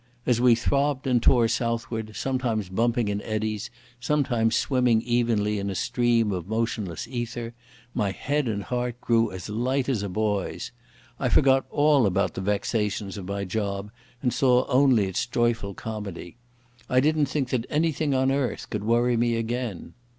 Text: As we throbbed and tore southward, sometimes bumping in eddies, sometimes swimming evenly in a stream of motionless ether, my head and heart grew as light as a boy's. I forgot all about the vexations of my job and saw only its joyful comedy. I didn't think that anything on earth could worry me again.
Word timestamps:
As 0.25 0.41
we 0.41 0.55
throbbed 0.55 1.05
and 1.05 1.21
tore 1.21 1.47
southward, 1.47 2.15
sometimes 2.15 2.69
bumping 2.69 3.07
in 3.07 3.21
eddies, 3.21 3.69
sometimes 3.99 4.55
swimming 4.55 5.03
evenly 5.03 5.59
in 5.59 5.69
a 5.69 5.75
stream 5.75 6.31
of 6.31 6.47
motionless 6.47 7.07
ether, 7.07 7.53
my 7.93 8.09
head 8.09 8.47
and 8.47 8.63
heart 8.63 8.99
grew 8.99 9.29
as 9.31 9.47
light 9.47 9.87
as 9.87 10.01
a 10.01 10.09
boy's. 10.09 10.71
I 11.19 11.29
forgot 11.29 11.67
all 11.69 12.07
about 12.07 12.33
the 12.33 12.41
vexations 12.41 13.15
of 13.15 13.27
my 13.27 13.45
job 13.45 13.91
and 14.23 14.33
saw 14.33 14.65
only 14.67 15.05
its 15.05 15.27
joyful 15.27 15.75
comedy. 15.75 16.35
I 16.89 16.99
didn't 16.99 17.27
think 17.27 17.49
that 17.51 17.67
anything 17.69 18.15
on 18.15 18.31
earth 18.31 18.71
could 18.71 18.83
worry 18.83 19.15
me 19.17 19.35
again. 19.35 19.93